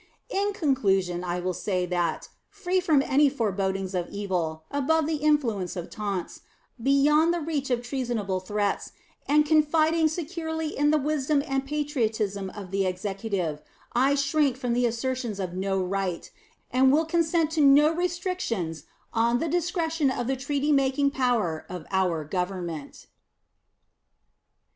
[0.31, 5.75] In conclusion, I will say that, free from any forebodings of evil, above the influence
[5.75, 6.41] of taunts,
[6.81, 8.93] beyond the reach of treasonable threats,
[9.27, 13.61] and confiding securely in the wisdom and patriotism of the Executive,
[13.93, 16.31] I shrink from the assertion of no right,
[16.71, 21.85] and will consent to no restrictions on the discretion of the treaty making power of
[21.91, 23.05] our Government.